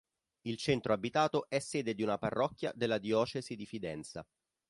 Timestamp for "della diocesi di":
2.75-3.67